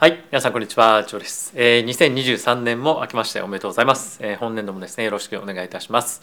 [0.00, 1.52] はい、皆さんこんにちは、ジョーです。
[1.56, 4.20] えー、2023年も明けましておめでとうございます。
[4.22, 6.22] えー、本年度もですね、よろしくお願いいたします。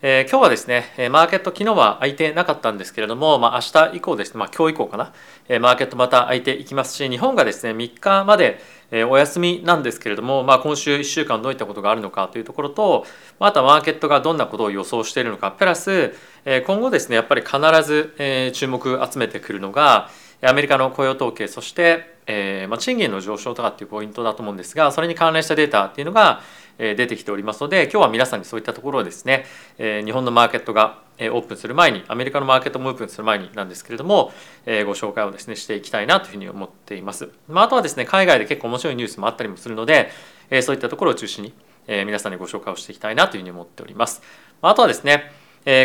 [0.00, 5.12] えー、今日はですね、えマーケット昨日は空いてなかったんですけれども、まあ明日以降ですね、まあ今日以降かな、
[5.48, 8.60] えーマーケットまた空いていきますし、日本がですね、3日まで
[8.92, 13.06] えお休みなんですけれども、まあ今週1週間どういったことがあるのかというところと、
[13.40, 16.14] まあとはマーケットがどんなことを予想しているのか、プラス、
[16.44, 20.10] え今後ですね、やっぱり必ず、え注目集めてくるのが、
[20.48, 26.42] アメリカの雇用統計そして、えーまあ、賃金の上昇とかっていうポイントだと思うんですがそれに関連したデータっていうのが、
[26.78, 29.46] 出てきておりますので今日は皆さんにそういったところをですね、
[29.78, 34.32] え日本のマーケットがオープンする前にアメリカのマーケットもオープンする前になんですけれども、
[34.66, 40.10] えご紹介をですねしていきたいなというふうに思っています、まあ、あとはですね海外で結構面白いニュースもあったりもするので、
[40.50, 41.54] えそういったところを中心に、
[41.86, 44.20] え皆さんにご紹介をしていきたいなというふうに思っております。
[44.60, 45.32] まあとはですね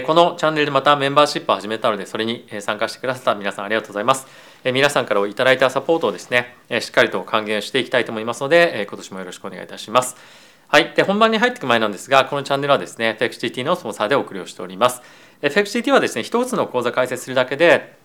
[0.05, 4.50] このチャンネルでまたメンバーシップを始めたのでそれに参加してくださった皆さんありがとうございます。
[4.63, 10.15] 皆さんからいただいたサポートをですねしっかりと還元していきたいと思いますので今年もよろしくお願いいたします。
[10.67, 10.93] はい。
[10.95, 15.01] で本番に入っていく前なんですがこのチャンネルはですね FXGT のスポンサーでお送りをしております。
[15.41, 17.95] FXGT はですね一つの講座開設するだけで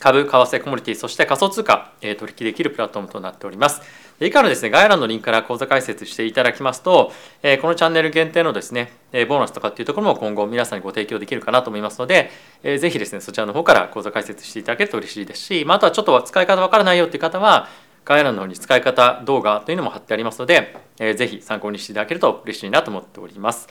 [0.00, 3.82] 株、為替、コモディティ、そして仮想通貨、え取引できるプラットフォームとなっております。
[4.20, 12.30] 以下のですね、概要欄のリンクから口座開設していただきますと、えこのチャンネル限定のですね、えボーナスとかっていうところも今後皆さんにご提供できるかなと思いますので、
[12.62, 17.68] えーぜひですね、そちらの方から口座開設していただけると嬉しいですし、まあ、あとはちょっと使い方わからないよっていう方は、
[18.04, 23.68] 概要欄の方に使い方動画というのも貼ってありますので、えーぜひ参考にしていただけると嬉しいなと思っております。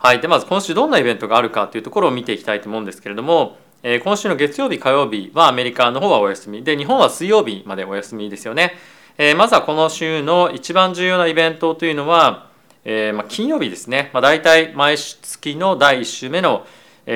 [0.00, 6.64] はい、でまず今週どんなイベントがあるかというところを見ていきたいと思うんですけれども、えー今週の月曜日火曜日はアメリカの方はお休み。
[6.64, 8.74] で日本は水曜日までお休みですよね、
[9.18, 12.50] えーまずはこの週の一番重要なイベントというのは、
[12.84, 16.66] えーまあ、金曜日ですね、まあ、大体毎月の第1週目の、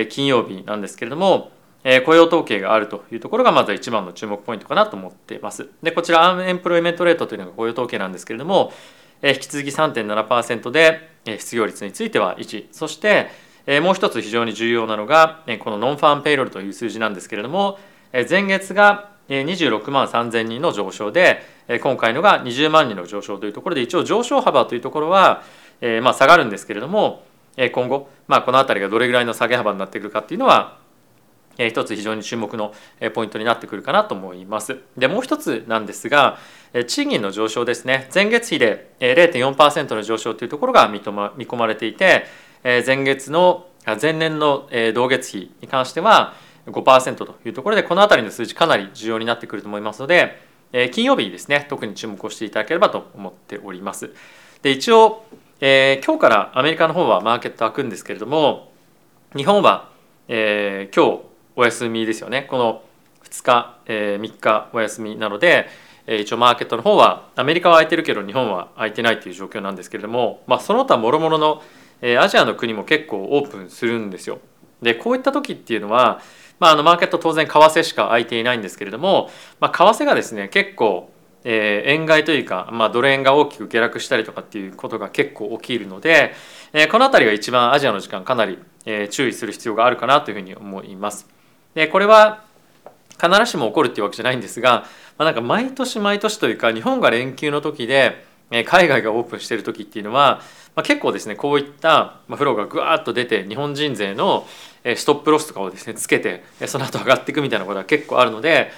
[0.08, 1.50] 金曜日なんですけれども、
[1.84, 5.68] え雇用統計があるというところがまずは一番の注目ポイントかなと思っています。
[5.82, 8.72] でこちら unemployment rate というのが雇用統計なんですけれども、
[9.20, 13.28] え引き続き3.7%で、え失業率については1そして、
[13.66, 17.78] えもう一つ非常に重要なのが、えこの non-farm payroll という数字なんですけれども、
[18.12, 25.42] え前月が26万3000人の上昇で、え今回のが20万人の上昇というところで一応上昇幅というところは、
[25.80, 27.24] えまあ、下がるんですけれども、
[27.56, 30.82] え今後、まあ、この辺りがどれぐらいの下げ幅になってくるかっていうのは
[31.58, 32.72] え一つ非常に注目の
[33.14, 34.78] ポイントになってくるかなと思います。
[34.96, 36.38] でもう一つなんですが
[36.72, 42.24] え賃金の上昇ですね前月比で0.4%の上昇というところが見とま見込まれていて
[42.64, 43.66] え前月の
[44.00, 46.34] 前年の同月比に関しては
[46.66, 50.38] 5%というところでこの辺りの数字かなり重要になってくると思いますので
[50.92, 54.14] 金曜日ですね特に注目をしていただければと思っております。
[54.62, 55.24] で一応、
[55.60, 58.70] えー今日からアメリカの方はマーケット開くんですけれども
[59.36, 59.90] 日本は、
[60.28, 61.22] えー今日
[61.56, 62.82] お休みですよねこの
[63.24, 65.68] 2日、えー3日お休みなので、
[66.06, 71.62] え一応マーケットの方はアメリカは空いてるけど日本は空いてないという状況なんですけれども、まあ、その他もろもろの、
[72.02, 74.40] えアジアの国も結構オープンするんですよ。
[74.82, 76.20] でこういった時っていうのは、
[76.58, 79.30] まあ、あのマーケット当然為替しか空いていないんですけれども、
[79.60, 81.10] まあ、為替がですね結構
[81.44, 86.34] えー円買いというか、まあ、ドル円が大きく下落したりとかっていうことが結構起きるので、
[86.72, 91.26] えーこの辺りが一番アジアの時間かなり、えー注意する必要があるかなというふうに思います。
[91.74, 92.44] でこれは
[93.20, 94.84] 必ずしも起こるっていうわけじゃないんですが、
[95.16, 98.24] まあ、なんか毎年毎年というか日本が連休の時で
[98.66, 100.42] 海外がオープンしている時っていうのは、
[100.76, 104.46] まあ、結構ですねこういったフローがぐわーっと出て日本人勢の
[104.84, 108.70] ストップロスとかをですねつけてその後上がっていくみたいなことが結構あるので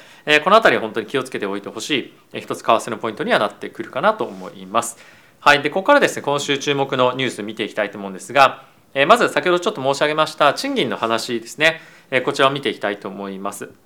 [0.42, 4.96] この辺りは本当に気をつけておいてほしい一つ為替のポイントにはなってくるかなと思います。
[5.40, 8.64] はい、でここからですね今週注目のニュース見ていきたいと思うんですが、
[9.06, 11.80] まず先ほどちょっと申し上げました賃金の話ですね、
[12.24, 13.83] こちらを見ていきたいと思います。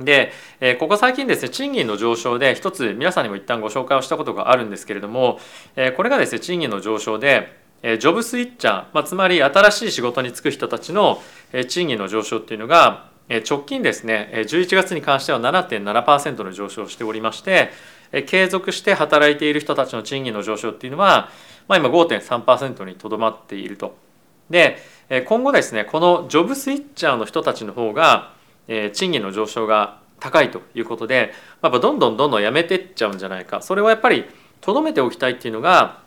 [0.00, 5.38] で、えここ最近ですね賃金の上昇で一つ皆さんにも一旦ご紹介をしたことがあるんですけれども、
[5.76, 11.22] えこれがですね賃金の上昇で、えジョブスイッチャー、まあ、つまり新しい仕事に就く人たちの、
[11.52, 17.70] え賃金の上昇っていうのが、え直近ですね11月に関しては7.7%の上昇をしておりまして、
[18.10, 21.30] え継続して働いている人たちの賃金の上昇っていうのは、
[21.68, 23.96] まあ、今5.3%にとどまっていると。
[24.50, 24.78] で
[25.26, 28.34] 今後ですねこのジョブスイッチャーの人たちの方が
[28.68, 34.24] えー賃金の上昇が高いということでやっぱどんどんどんどんやめてっちゃうんじゃないかそれはやっぱり
[34.60, 36.02] とどめておきたいっていうのが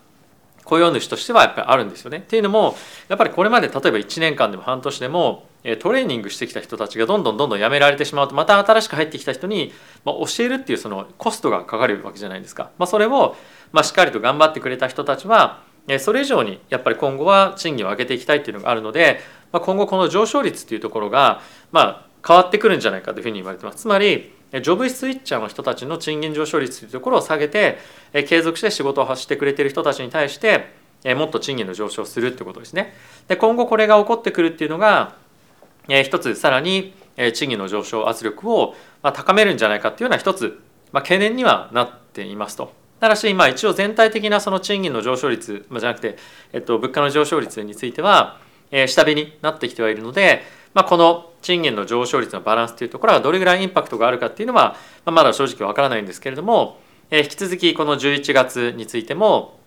[0.68, 2.18] 雇用主としてはやっぱりあるんですよね。
[2.18, 2.75] っていうのも
[3.07, 5.48] やっぱりこれまで例えば1年間でも半年でも
[5.80, 9.71] トレーニングしてきた人たちがどんどんどんどん辞められてしまうとまた新しく入ってきた人に、
[10.06, 12.71] 教えるっていうそのコストがかかるわけじゃないですか。
[12.77, 13.36] まあ、それを、
[13.71, 15.62] ま、しっかりと頑張ってくれた人たちは
[16.00, 19.19] それ以上にやっぱり今後は賃金を上げていきたいっていうのがあるので、
[19.51, 23.80] ま、今後この上昇率っていうところが、まあ、変わってくるんじゃないかというふうに言われてます。
[23.80, 27.80] つまりジョブスイッチャーの人たちの賃金上昇率というところを下げて
[28.28, 30.72] 継続して仕事を発してくれてる人たちに対して
[31.16, 32.94] もっと賃金の上昇をするってことですね。
[33.28, 35.16] で今後これが起こってくるっていうのが
[35.88, 36.94] 一つさらに
[37.34, 40.60] 賃金の上昇圧力を高めるんじゃないかっていうような一つ
[40.94, 42.74] 懸念にはなっていますと。
[43.00, 46.18] ただし、まあ、一応全体的なその賃金の上昇率、まあ、じゃなくて、
[46.52, 48.40] えっと、物価の上昇率については、
[48.72, 50.42] えー、下火になってきてはいるので、
[50.77, 54.75] まあ、この賃金の上昇率のバランスというところがどれぐらいインパクトがあるかっていうのは、
[55.06, 56.77] まあ、まだ正直わからないんですけれども、
[57.09, 59.59] えー、引き続きこの11月についても、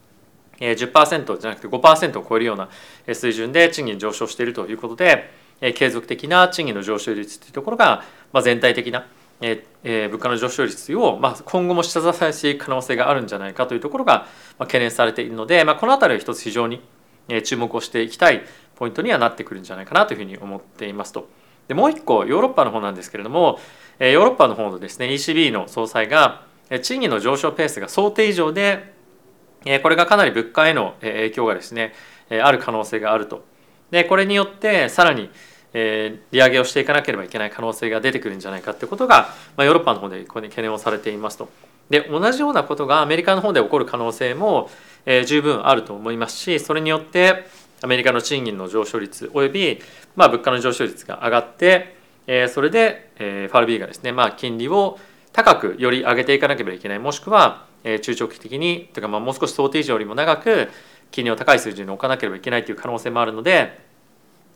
[0.60, 2.68] えー、10%じゃなくて5%を超えるような
[3.12, 5.30] 水準で賃金上昇しているということで、
[5.60, 9.08] えー、継続的な賃金の上昇率というところが、まあ、全体的な
[9.40, 14.26] えー、物価の上昇率を、まあ、今後も下支えしていく可能性があるんじゃないかというところが、
[14.58, 16.82] まあ、懸念されているので、まあ、この辺りは一つ非常に
[17.44, 18.42] 注目をしていきたい
[18.80, 21.28] ポイントにはなってくるんじゃないかなというふうに思っていますと。
[21.68, 23.60] でもう一個ヨーロッパの方なんですけれども
[24.00, 26.46] ヨーロッパの方のですね ECB の総裁が
[26.82, 28.94] 賃金の上昇ペースが想定以上で
[29.82, 31.92] これがかなり物価への影響がですね
[32.42, 33.44] ある可能性があると。
[33.90, 35.28] でこれによってさらに、
[35.74, 41.50] 利上げをしていかなければいけない可能性が出てくるんじゃないかということが、ま、ヨーロッパの方でここに懸念をされていますと。
[41.90, 44.70] で同じようなことがアメリカの方で起こる可能性も、
[45.06, 47.46] え、十分あると思いますしそれによって
[47.82, 49.80] アメリカの賃金の上昇率および、
[50.16, 51.96] まあ、物価の上昇率が上がって、
[52.26, 54.98] え、それで、えー、FRB がですね、まあ、金利を
[55.32, 56.98] 高くより上げていかなければいけない。
[56.98, 60.68] もしくは、え、中長期的にというかまあもう少し想定以上よりも長く
[61.10, 63.80] 金利を高い水準に置かなければいけないという可能性もあるので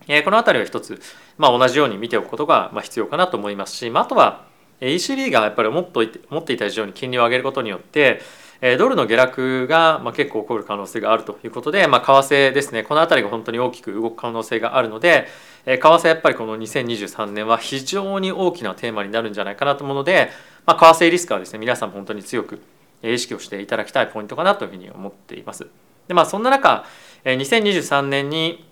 [0.09, 1.01] えこの辺りは一つ、
[1.39, 4.45] まあ、同じように見ておくことが必要かなと思いますし、まあ、あとは
[4.81, 8.21] ECB がやっぱり思って思っていた以上に金利を上げることによって
[8.61, 15.27] ドルの下落が結構起こる可能性があるということで、まあ、為替ですねこの辺りが本当に大きく動く可能性があるので
[15.67, 20.31] 為替やっぱりこの2023年は非常に大きなテーマになるんじゃないかなと思うので、
[20.67, 22.61] まあ、為替リスクはですね皆さんも本当に強く
[23.03, 25.67] 意識をしていただきたいポイントかなというふうに思っています。
[26.09, 26.85] でまあそんな中
[27.25, 28.65] 2023年に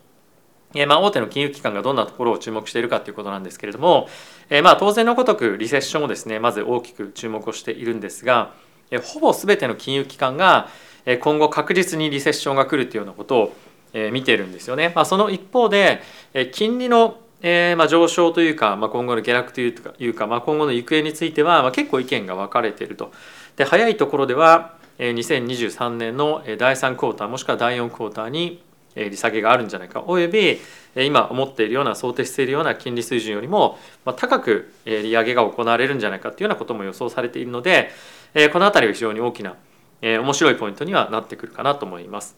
[0.86, 4.08] まあ、大手の金融機関がどんなところを注目しているかということなんですけれども、
[4.48, 8.54] えまあ、当然のごとくリセッションをですねまず大きく注目をしているんですが、
[8.98, 10.68] ほぼ全ての金融機関が
[11.20, 13.52] 今後確実にリセッションが来るというようなことを
[14.10, 14.92] 見てるんですよね。
[14.94, 16.02] まあ、その一方で
[16.52, 23.10] 金利のえー、まあ上昇というか、まあ、今後の下落というかいうか、まあ、今後の行方については、まあ、結構意見が分かれていると。
[23.56, 28.62] で早いところでは2023年の第3クォーターもしくは第4クォーターに
[28.94, 30.60] 利下げがあるんじゃないかおよび
[30.96, 33.78] 今思っているような想定しているような金利水準よりも
[34.16, 37.90] 高く利上げが行われるんじゃないかというようなことも予想されているので
[38.52, 39.56] この辺りは非常に大きな
[40.02, 42.36] 面白いポイントにはなってくるかなと思います。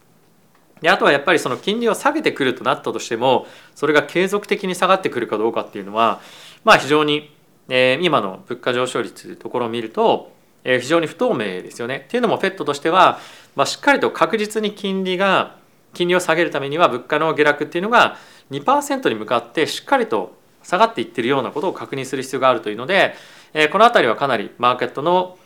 [0.81, 6.21] であとはやっぱりその金利を下げてくるとなったとしてもそれが継続的に下がってくるかどうかっていうのは
[6.63, 7.33] まあ非常に
[7.69, 12.05] 今の物価上昇率というところを見ると非常に不透明ですよね。
[12.07, 13.19] っていうのも FED としては、
[13.57, 15.57] まあ、しっかりと確実に金利が
[15.95, 18.19] 金利を下げるためには物価の下落っていうのが
[18.51, 23.15] 2%に向かってしっかりと下がっていってるようなことを確認する必要があるというので
[23.55, 25.39] えこの辺りはかなりマーケットの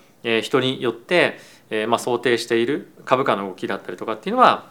[0.43, 1.39] 人によって
[1.71, 4.67] えま想定している株価の動きだったりとかっていうのは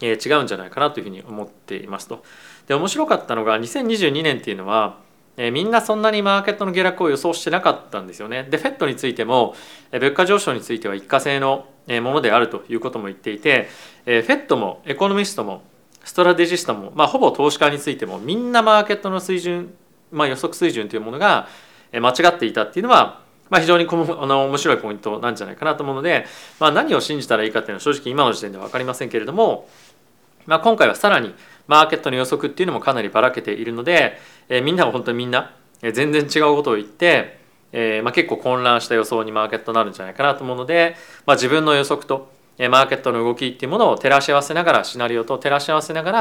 [0.00, 2.24] え違うんじゃないかなというふうに思っていますと。
[2.66, 4.98] で面白かったのが2022年っていうのは
[5.36, 8.46] えみんなそんなにマーケットの下落を予想してなかったんですよね。
[8.50, 9.54] で、フェットについても、
[9.90, 13.68] え物価上昇については一過性のものであるということも言っていて、
[14.06, 15.62] えフェットもエコノミストも
[16.04, 19.74] ストラテジストも、まあ、ほぼ投資家についてもみんなマーケットの水準、
[20.10, 21.48] まあ、予測水準というものが
[21.92, 26.26] 間違っていたっていうのは、まあ、非常にこのあの面白いポイントなんじゃないかなと思うので、
[26.58, 29.68] まあ、何を信じたらいいかっていうのは正直今の時点では分かりませんけれども、
[30.46, 31.34] まあ、今回はさらに
[31.68, 37.41] マーケットの予測っていうのもかなりばらけているので、えー、みんなが本当にみんな全然違うことを言って、
[37.72, 40.94] えーまあ、結構混乱した予想にマーケットになるんじゃないかなと思うので、
[41.26, 46.20] まあ、自分の予測とえマーケットの動きっていうものを照らし合わせながらシナリオと照らし合わせながら、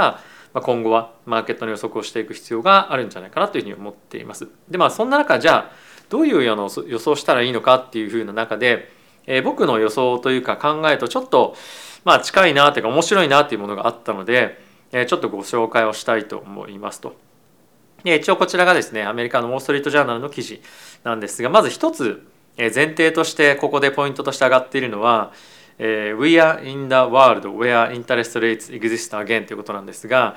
[0.54, 4.48] まあ、今後はマーケットの予測をしていく必要があるんじゃないかなというふうに思っています。
[4.70, 5.72] でまあそんな中じゃあ
[6.10, 8.90] どういうような予想したらいいのかっていうふうな中で、
[9.28, 11.56] えー、僕の予想というか考えとちょっと
[12.04, 14.60] まあ近いなというか面白いなというものがあったので、
[14.92, 17.16] えー、ちょっとご紹介をしたいと思いますと。
[18.04, 20.62] 一応こちらがですねアメリカのウォーストリート・ジャーナルの記事
[21.04, 22.28] なんですがまず一つ
[22.58, 25.32] 前提としてここでポイントとして上がっているのは
[25.80, 30.36] 「We are in the world where interest rates exist again」ということなんですが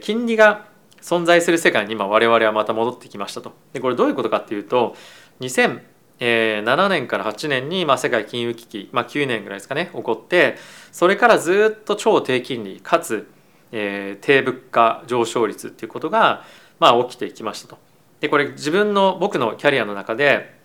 [0.00, 0.66] 金利が
[1.00, 3.52] 存在する世界に今我々はまた戻ってきましたと。
[3.72, 4.96] でこれどういうことかっていうと
[5.40, 10.56] 2007年から8年にま世界金融危機、まあ、9年ぐらいですかね起こって
[10.92, 13.28] それからずっと超低金利かつ、
[13.72, 16.44] え、低物価上昇率っていうことが
[16.82, 17.78] まあ、起きてきましたと。
[18.18, 20.58] でこれ自分の僕のキャリアの中で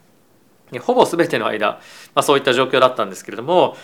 [0.82, 1.80] ほぼ全ての間、
[2.14, 3.78] まあ、そういった状況だったんですけれども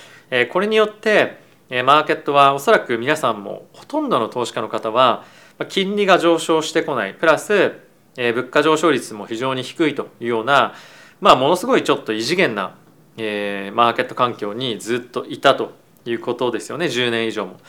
[0.51, 1.37] これによって
[1.69, 5.25] マーケットはおそらく皆さんもほとんどの投資家の方は
[5.69, 7.73] 金利が上昇してこないプラス
[8.15, 10.73] 物価上昇率も非常に低いというような、
[11.21, 12.75] まあ、ものすごいちょっと異次元な
[13.17, 15.73] え、マーケット環境にずっといたと
[16.05, 17.59] いうことですよね10年以上も。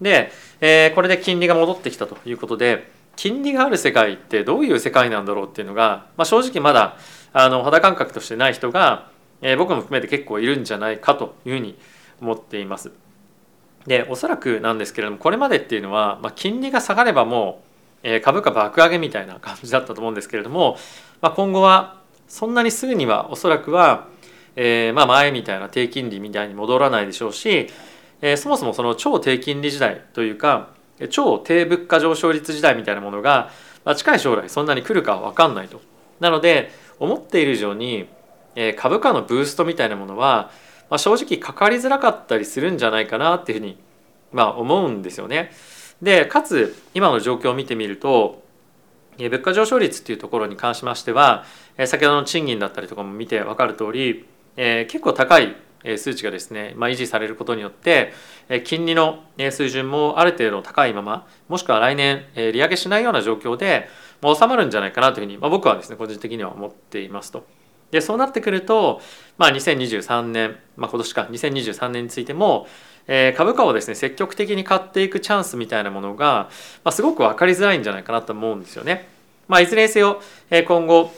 [0.00, 6.96] で、え、これで金利が戻ってきたということで金利がある世界ってどういう世界なんだろうっていうのが、まあ、正直まだ
[7.32, 9.10] あの肌感覚としてない人が、
[9.42, 11.76] えー、僕も含めて結構いるんじゃないかというふうに
[12.22, 12.92] 思っています。
[13.86, 17.62] でおそらくなんですけれどもこれまでっていうのは、まあ、金利が下がればも
[18.04, 20.76] う、えー、株価爆上げみたいな感じだったと思うんですけれども、
[21.20, 24.06] まあ、今後はそんなにすぐにはおそらくは
[24.60, 27.68] えー、まあ前みたいな低金利みたいに戻らないでしょうし、
[28.20, 30.70] えー、そもそもその超低金利時代というか
[31.10, 33.50] 超低物価上昇率時代みたいなものが、
[33.84, 35.80] まあ、近い将来そんなに来るかは分かんないと。
[36.20, 38.08] なので思っている以上に、
[38.56, 40.50] え、株価のブーストみたいなものは、
[40.90, 43.78] まあ、正直かかりづらかったりするんじゃないかなっていうふうに、
[44.32, 45.52] まあ、思うんですよね。
[46.02, 48.42] でかつ今の状況を見てみると
[49.18, 51.44] 物価上昇率っていうところに関しましては
[51.86, 54.24] 先ほどの賃金だったりとかも見て分かる通り
[54.60, 55.56] え、結構高い
[55.96, 58.12] 数値がですね、まあ、維持されることによって
[58.64, 63.88] 金利の水準もある程度高いままもしくは来年利上げしないような状況で
[64.22, 67.46] 収まるんじゃないかなというふうに、まあ、僕はですね個人的には思っていますと。
[67.90, 69.00] でそうなってくると、
[69.38, 72.66] まあ、2023年、まあ、今年か2023年についても、
[73.06, 76.50] えー、株価をですね積極的に買っていくチャンスみたいなものが、
[76.84, 79.08] まあ、すごく分かりづらいんじゃないかなと思うんですよね。
[79.46, 80.20] まあ、いずれにせよ、
[80.50, 81.10] えー、今後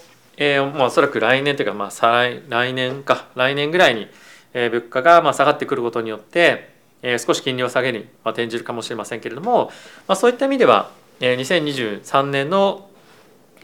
[0.42, 4.08] えー、まあ、おそらく来年というか、まあ、再来年か来年ぐらいに、
[4.54, 6.70] えー、物価がまあ下がってくることによって、
[7.02, 9.70] えー、少し金利を下げに、転じるかもしれませんけれども、
[10.06, 10.90] まあ、そういった意味では、
[11.20, 12.88] えー、2023年の、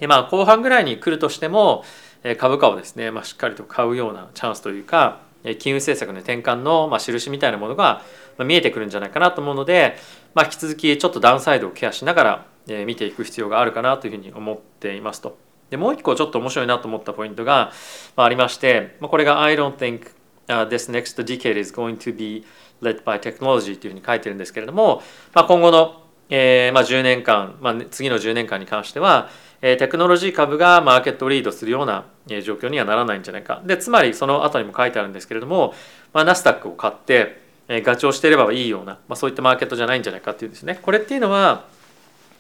[0.00, 1.84] えー、まあ後半ぐらいに来るとしても、
[2.22, 8.02] えー、株価をですね、まあ、しっかりと買うようなチャンスというか、えー、金融政策の転換の、まあ、印みたいなものが、
[8.38, 9.96] 見えてくるんじゃないかなと思うので、
[10.34, 15.38] まあ、引き続きちょっとダウンサイドをケアしながら、えー、見ていく必要があるかなというふうに思っていますと。
[15.70, 17.72] でもう一個ちょっと面白いなと思ったポイントが
[18.14, 20.10] まあありましてまあこれが I don't think、
[20.48, 22.44] uh, this next decade is going to be
[22.80, 25.02] led by technology というふうに書いてるんですけれども、
[25.34, 29.30] まあ、今後の、えーまあ、10年間、まあ、次の10年間に関しては、
[29.62, 33.62] えー、テクノロジー株がマーケットリードするような、えー、状況にはならないんじゃないか。
[33.64, 35.74] でつまりその後にも書いてあるんですけれども、
[36.12, 40.78] まあ、ナスダックを買って、えー、ガチをしてればいいような、まあ、そういったマーケットじゃないんじゃないかっていうですね。
[40.80, 41.64] これっていうのは、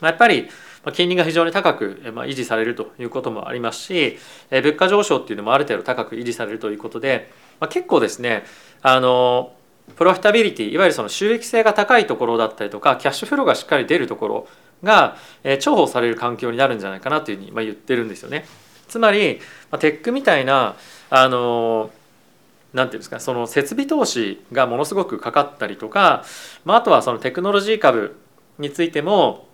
[0.00, 0.48] まあ、やっぱり
[0.92, 4.18] 金利が非常に高く維持されるということもありますし
[4.50, 8.44] 物価上昇っていうのもある程度高く維持されるということでまあ結構ですね
[8.82, 9.52] あの
[9.96, 14.48] プロフィタビリティいわゆるその収益性が高いところだったりとかキャッシュフローがしっかり出るところ
[14.82, 18.44] が重宝される環境になるんじゃないかなというふうにま言ってるんですよね。
[18.88, 19.40] つまり
[19.78, 20.76] テックみたいな
[21.10, 21.90] あの
[22.72, 26.24] なんていうんですかその設備投資がものすごくかかったりとか、
[26.64, 28.16] まあ、あとはそのテクノロジー株
[28.58, 29.46] についても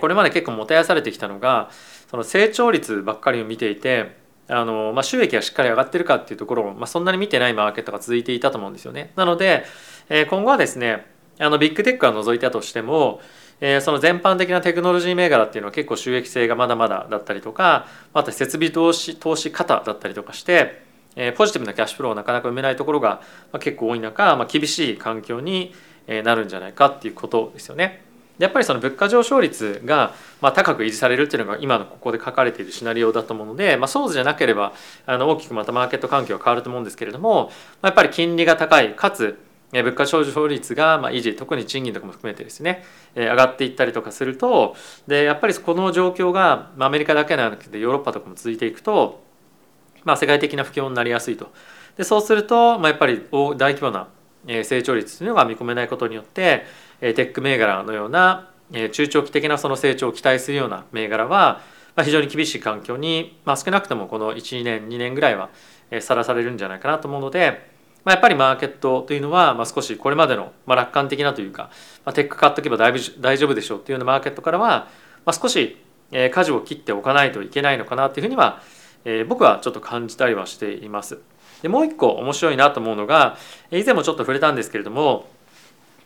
[0.00, 1.70] これまで結構もてあされてきたのが
[2.10, 4.16] その成長率ばっかりを見ていて
[4.48, 9.12] あの、まあ、収益がしっかり上がってるかっていうところを、まあ、そんなに見てないマーケットが続いていたと思うんですよね。
[9.16, 9.64] なので、
[10.08, 11.06] え今後はですね
[11.38, 13.20] あのビッグテックは除いたとしても、
[13.60, 20.82] えその全般的なテクノロジー銘柄っていうのは結構収益性がまだまだだったりとかあと設備投資投資方だったりとかして、
[21.16, 23.22] えポジティブなキャッシュフローをなかなか埋めないところが、
[23.52, 25.74] ま結構多い中、まあ、厳しい環境に
[26.06, 28.11] なるんじゃないかっていうことですよね。
[28.42, 34.72] やっぱりその物価上昇率がま高く維持されるっていうのが今のここで書かれているシナリオだと思うので、まあ、そうじゃなければ
[35.06, 39.38] あの大きくまたマーケット環境が変わると思うんですけれどもまやっぱり金利が高いかつ
[39.70, 42.84] 物価上昇率がま維持特に賃金とかも含めてですね
[43.14, 49.22] 上がっていったりとかするとでやっぱりこの状況がアメリカだけではなくてヨーロッパとかも続いていくと、
[50.04, 51.52] まあ、世界的な不況になりやすいと。
[51.96, 54.08] でそうすると、まあ、やっぱり大規模な
[54.46, 56.66] 成長率というのが見込めないことによって
[57.02, 58.48] テック銘柄のような
[58.92, 61.60] 中長期的なその成長を期待するような銘柄は
[62.04, 65.50] 非常に厳しい環境に、まあ、少なくともこの12年2年ぐらいは
[66.00, 67.70] さらされるんじゃないかなと思うので、
[68.04, 71.70] まあ、やっぱりマーケットというのは、ま、少しこれまでの、ま、楽観的なというか、
[72.04, 74.88] まあ、テック買っとけば大大丈夫でしょうっていうようなマーケットからは、
[75.24, 75.76] ま、少し
[76.30, 78.62] 舵を切っておかないといけないのかなというふうには、
[79.04, 81.18] え、僕はちょっと感じたりはしています。
[81.62, 83.36] でもう一個面白いなと思うのが
[83.70, 85.26] 以前もちょっと触れたんですけれども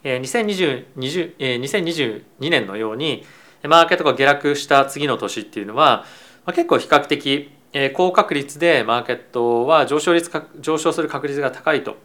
[0.04, 3.24] 2020 2022年のように
[3.64, 6.04] マーケットが下落した次の年っていうのは
[6.46, 7.50] 結構比較的
[7.94, 11.96] 高確率でマーケットは上昇率上昇する確率が高いと。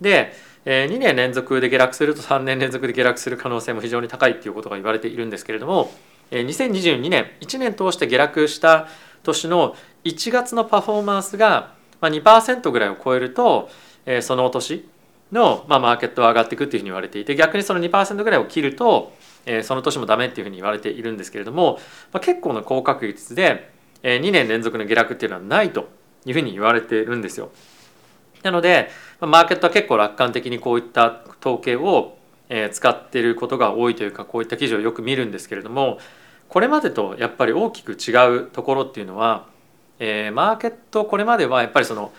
[0.00, 0.32] で
[0.64, 5.90] 2年連続で下落すると3年連続で下落する可能性も非常に高いっていうことが言われているんですけれども
[6.30, 8.86] 2022年1年通して下落した
[9.22, 13.68] 年の1月のパフォーマンスが、2%ぐらいを超えると、
[14.22, 14.88] その年
[15.32, 19.12] の、まあ、マーケットは上がっていくっていうふうに言われていて逆にその2%ぐらいを切ると、
[19.46, 21.78] えー、その年もダメっていうふうに言われているんですけれども、
[22.12, 23.70] まあ、結構な高確率で、
[24.02, 25.88] えー、2年連続の下落っていうのはないと
[26.26, 27.50] いうふうに言われているんですよ。
[28.42, 28.88] なので
[29.20, 32.16] マーケットは結構楽観的にこういった統計を
[32.50, 35.98] え使っていることが多いというかこういった記事をよく見るんですけれども
[36.48, 39.46] これまでとやっぱり大きく違うところっていうのは、
[40.00, 42.12] えー、マーケットこれまではやっぱりその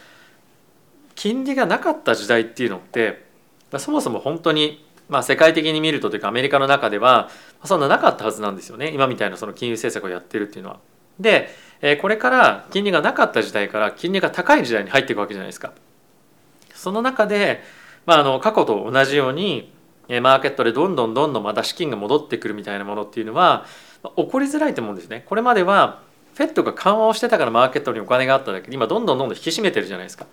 [1.21, 3.23] 金利がなかった時代っていうのって
[3.77, 7.29] そもそも本当にまあ世界的に見るとというかアメリカの中では
[7.63, 10.79] そんななかったはずなんですよね今みたいなその金融政策をやってるっていうのは。
[11.19, 11.49] で
[12.01, 15.73] これから金利がなかった時代から金利が高い時代に入っていくわけじゃないですか。
[16.73, 17.61] その中で、
[18.07, 19.71] まあ、あの過去と同じように
[20.09, 23.67] マーケットでどんどんどんどんまた資金が戻ってくるみたいなものっていうのは
[24.17, 25.23] 起こりづらいと思うんですね。
[25.27, 26.01] これまでは
[26.33, 30.25] フェットが緩和をしてたからマーケットにお金があっただけで今どんどんどんどん引き締めてるじゃないですか。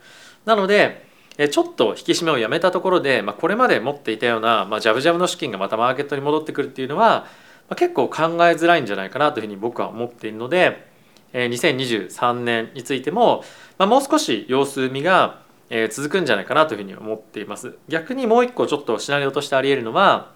[0.48, 1.06] なので
[1.52, 7.26] ちょっと引き締めをやめたところで、まあ、これまで持っていたような、まあ、ジャブジャブの資金がまたマーケットに戻ってくるっていうのは、
[7.68, 10.88] まあ、結構考えづらいんじゃないかなというふうに僕は思っているので
[11.34, 13.44] 2023年についても、
[13.76, 15.42] まあ、もう少し様子見が
[15.90, 17.76] 続くんじゃないかなというふうに思っています。
[17.88, 20.32] 逆にもう一個ちょっとシナリオとしてありえるのは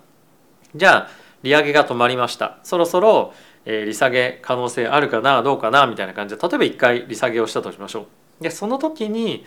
[0.76, 1.10] じゃあ
[1.42, 3.32] 利上げが止まりましたそろそろ
[3.64, 8.06] 利下げ可能性あるかなどうかなみたいな感じで例えば1回利下げをしたとしましょ
[8.40, 8.42] う。
[8.42, 9.44] でその時に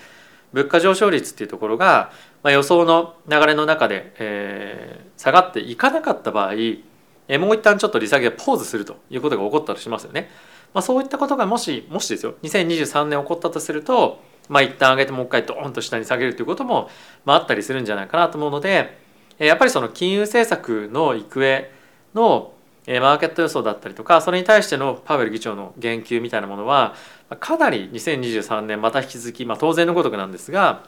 [0.53, 2.11] 物価上昇率っていうところが、
[2.43, 10.29] まあ、予想の流れの中で、えー、下がっていかなかった場合、えー、もう一旦ちょっと利下げをポーズするということが起こったとしますよね。
[10.73, 16.89] まあ、そういったことがもしもしですよ2023年起こったとすると、まあ、一旦上げてもう一回ドーンと下に下げるということも、
[17.23, 18.97] まあ、あったりするんじゃないかなと思うので
[19.37, 21.69] やっぱりその金融政策の行方
[22.13, 22.54] の
[22.87, 26.93] マーケット予想だったりとかそれに対してのパウエル議長の言及みたいなものは
[27.39, 30.83] かなり2023年また引き続き、まあ、当然のごとくなんですが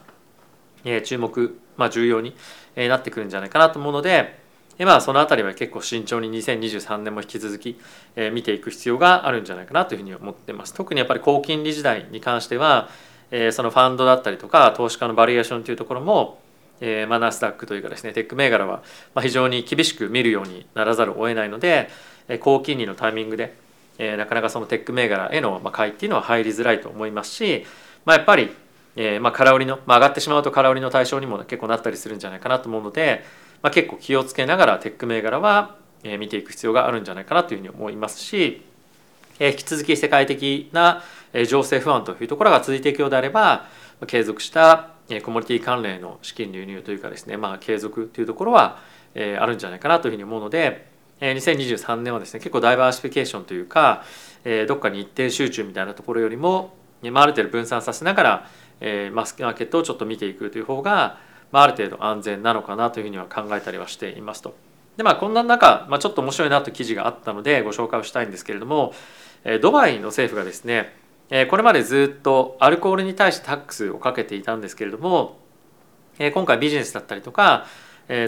[1.04, 2.36] 注目、まあ、重要に
[2.76, 4.38] なってくるんじゃないかなと思うので、
[4.78, 7.80] まあ、その辺りは結構慎重に2023年も引き続き
[8.32, 10.74] 見ていく必要があるんじゃないかなというふうに思ってます。
[10.74, 12.88] 特にやっぱり高金利時代に関しては
[13.50, 16.38] そのファンドだったりとか投資家のバリエーションというところも
[16.80, 18.82] えーまあ、ナスダックというかですねテック銘柄は
[19.20, 21.88] 非常に厳しく見るようにならざるを得ないので
[22.40, 23.54] 高金利のタイミングで、
[23.98, 27.64] えー、なかなかそのテック銘柄への買いっていうのは入りづらいと思いますし、
[28.04, 28.50] まあ、やっぱり、
[28.96, 33.24] えーまあ、空売りの、まあ、上がってしまうと空売りの対象にも結構なったりするんじゃないかなと思うので、
[33.62, 35.76] まあ、結構気をつけながらテック銘柄は
[36.18, 38.62] 見ていく必要があるんじゃないかなというふうに思いますし、
[39.40, 41.02] えー、引き続き世界的な
[41.48, 43.66] 情勢不安というところが続いていくようであれば
[44.06, 44.90] 継続した
[45.22, 48.78] コモディティ関連の資金流入というかですね、まあ、継続というところは、
[49.14, 50.86] えあるんじゃないかなというふうに思うので、
[51.20, 54.04] え2023年はですね結構ダイバーシフィケーションというか、
[54.44, 61.18] えどっかに一点集中みたいなところよりも、まあ、ある程度分散させながら、えマスマーケットをちょっと見ていくという方が、
[61.52, 64.54] まあ、ある程度安全なのかなというふうには考えたりはしていますと。
[64.98, 68.92] でまあこんな中、まあ、ちょっと面白いなと記事があったのでご紹介をしたいんですけれども
[69.62, 70.92] ドバイの政府がですね
[71.50, 75.38] これまでずっとアルコールに対してタックスをかけていたんですけれども
[76.18, 77.66] 今回ビジネスだったりとか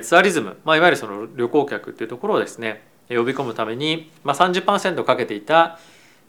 [0.02, 5.78] ツアリズム、まあ、いわゆるその旅行客っていうところをですね呼び込むために、まあ、30%かけていた、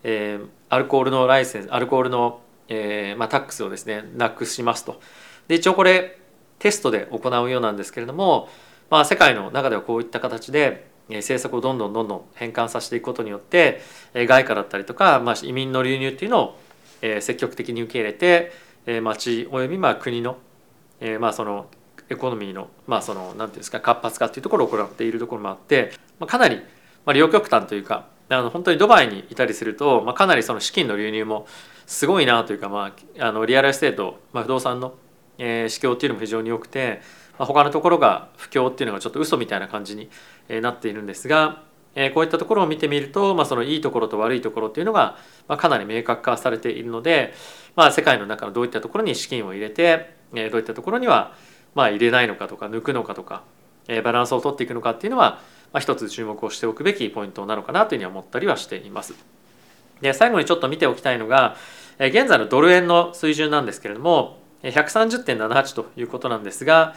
[0.03, 5.01] え、アルコールのライセンスアルコールの、えまあ、タックスをですねなくしますと。
[5.47, 6.17] で一応これ
[6.59, 8.47] テストで行うようなんですけれども、
[8.89, 13.81] まあ、世界の中ではこういった形で政策をどんどんどんどん変換させていくことによって
[14.13, 16.59] 外貨だったりとか、まあ、移民の流入っていうのを
[17.21, 18.51] 積極的に受け入れて
[19.01, 20.37] 町およびまあ国の
[21.19, 21.67] まあその
[22.09, 26.61] エコノミーのまあその何て言うんですか活発化っていうところを行っているところもあってまあかなり
[27.15, 31.47] 両極端というかあの本当にドバイにいたりすると、まあ、かなりその資金の流入も
[31.85, 34.95] すごいなというか、まあ、あの real estate、まあ、不動産の、
[35.37, 37.01] え、市況っていうのも非常に多くて、
[37.37, 40.09] まあ、他のところが不況っていうのがちょっと嘘みたいな感じに
[40.59, 41.63] なっているんですが、
[41.95, 47.33] え、こういったところを見てみると、まあ、そのいいところと悪いところっていうのが、まあ、かなり明確化されているので、
[47.75, 51.33] まあ、世界の中のどういったところに資金を入れて、え、どういったところには
[51.75, 53.43] まあ入れないのかとか抜くのかとか、
[53.87, 55.41] え、バランスを取っていくのかっていうのは、
[55.73, 59.13] まあ、一つ注目をしておくべきポイントなのかなというふうに思ったりはしています。
[60.01, 61.55] で最後にちょっと見ておきたいのが、
[61.99, 66.95] え、現在のドル円の水準なんですけれども130.78ということなんですが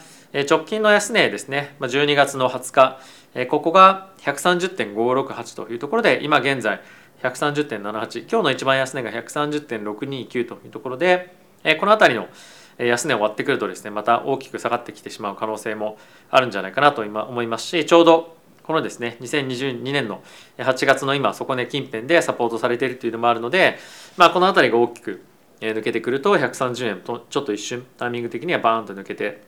[0.49, 2.99] 直近の安値ですね12月の20
[3.35, 6.81] 日ここが130.568というところで今現在
[7.23, 11.35] 130.78今日の一番安値が130.629というところで
[11.79, 12.27] この辺りの
[12.77, 15.97] 安値を割ってくるとですねまた大きく下がってきてしまう可能性も
[16.29, 20.23] あるんじゃないかなと今思いますしちょうどこのですね2022年の
[20.57, 23.77] 8月の今底値近辺でサポートされているというのもあるので、
[24.17, 25.23] まあ、この辺りが大きく
[25.59, 29.43] 抜けてくると130円とちょっと一瞬タイミング的にはバーンと抜けて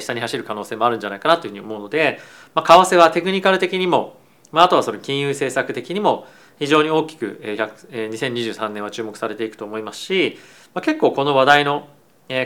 [0.00, 2.20] 下に走る可能性もあるんじゃないかなというふうに思うので、
[2.54, 4.16] まあ、為替はテクニカル的にも、
[4.52, 6.26] まあ、あとはその金融政策的にも
[6.58, 10.38] 非常に大きく2023年は注目されていくと思いますし、
[10.74, 11.88] まあ、結構この話題の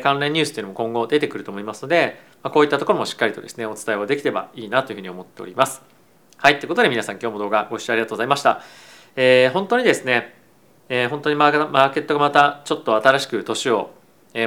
[0.03, 5.83] 関連ニュースというのも今後出てくると思いますので、まあ、こういったところもしっかりとですねお伝えをできればいいなというふうに思っております。
[6.37, 8.63] はい、ということで皆さん今日も動画ご視聴ありがとうございました。
[9.17, 10.42] えー、本当にですね、
[10.95, 13.93] えー、本当にマーケットがまたちょっと新しく年を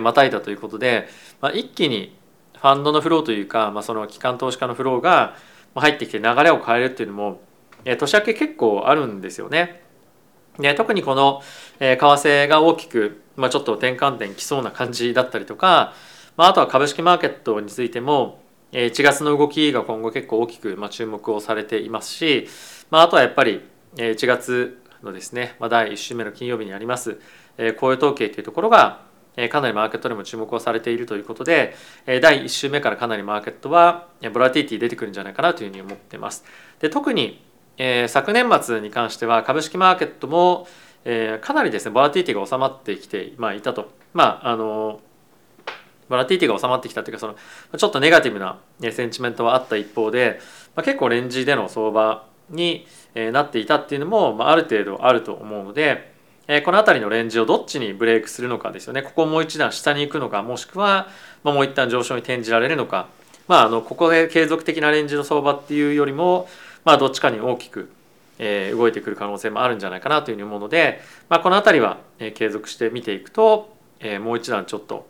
[0.03, 1.07] またいだということで、
[1.41, 2.15] まあ、一気に
[2.53, 5.35] ファンドのフローというか、まあ、その機関投資家のフローが
[5.73, 7.41] 入ってきて流れを変えるっていうのも
[7.83, 9.81] え年明け結構あるんですよね。
[10.59, 11.41] で特にこの
[11.79, 15.93] え為替が大きく、まあ、ちょっと転換点きそうな感じだったりとか、
[16.37, 18.39] まあ、あとは株式マーケットについても
[18.71, 22.47] え1月の動きが今後結構大きくま注目をされていますし、
[22.91, 23.61] まあ、あとはやっぱり
[23.97, 27.19] え1月のですね、まあ、第1週目の金曜日にあります
[27.77, 29.05] 雇用統計というところが
[29.37, 36.43] えかなりマーケットでも注目をされているということでえ第1週目からかなりマーケットはボラティティ出てくるんじゃないかなというふうに思ってます。
[36.79, 37.45] で特に
[37.77, 40.67] えー、昨年末に関しては株式マーケットも、
[41.03, 43.91] えー、かなりですねボラティティが収まってきて、まあ、いたと。
[44.13, 45.01] まああの
[46.07, 47.35] ボラティティが収まってきたというかその
[47.77, 50.39] ちょっとネガティブなセンチメントはあった一方で、
[50.75, 56.13] まあ、結構レンジでの相場になっていたっていうのも、まあ、ある程度あると思うので、
[56.47, 59.01] え、この辺りのレンジをどっちにブレイクするのかですよね。
[59.01, 61.07] ここをもう一段下に行くのかもしくは、
[61.43, 63.07] まあ、もう一旦上昇に転じられるのか、
[63.47, 66.47] まあ、あのここで継続的なレンジの相場っていうよりも
[66.85, 67.89] まあ、どっちかに大きく、
[68.37, 75.07] え、動いてくる可能性もあるんじゃないかなというふうに思うので、まあ、この辺りは、え、継続して見ていくと、え、もう一段ちょっと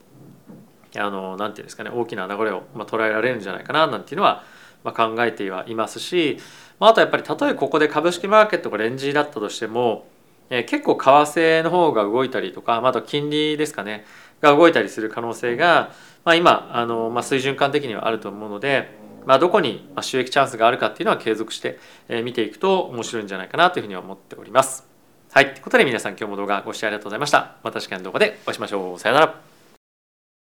[0.98, 4.45] あのなんていうんですかね大きな流れを、まあ、捉えられるんじゃないかななんていうのは、
[4.86, 6.38] まあ、考えてはいますし、
[6.79, 10.07] まあ、あとやっぱりたとえここで株式マーケットがレンジだったとしても、
[10.49, 14.05] えー、結構為替の方が動いたりとか、まあ、あと金利ですかね
[14.41, 15.91] が動いたりする可能性が、
[16.23, 19.05] まあ、今あの、まあ、水準感的にはあると思うので。
[19.25, 21.79] まあ、どこに収益チャンスがあるかっていうのは継続して
[22.23, 24.85] 見ていくと面白いんじゃないかなというふうに思っております。
[25.31, 25.53] はい。
[25.53, 27.55] ということで皆さん今日も動画ご視聴ありがとうございました。
[27.63, 28.99] また次回の動画でお会いしましょう。
[28.99, 29.54] さよなら。